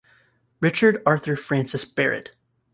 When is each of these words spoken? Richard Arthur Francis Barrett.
Richard 0.61 1.03
Arthur 1.05 1.35
Francis 1.35 1.85
Barrett. 1.85 2.31